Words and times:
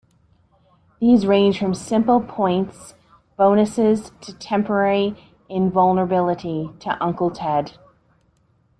These 0.99 1.27
range 1.27 1.59
from 1.59 1.75
simple 1.75 2.21
points 2.21 2.95
bonuses 3.37 4.11
to 4.21 4.33
temporary 4.33 5.15
invulnerability, 5.47 6.71
to 6.79 6.97
Uncle 6.99 7.29
Ted. 7.29 7.73